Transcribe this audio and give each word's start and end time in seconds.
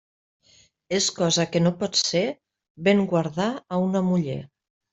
És 0.99 1.09
cosa 1.17 1.45
que 1.57 1.61
no 1.67 1.73
pot 1.83 2.01
ser, 2.01 2.23
ben 2.89 3.07
guardar 3.15 3.49
a 3.79 3.83
una 3.87 4.05
muller. 4.13 4.43